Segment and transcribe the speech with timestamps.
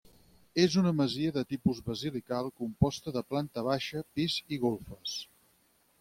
[0.61, 5.19] És una masia de tipus basilical composta de planta baixa, pis i golfes.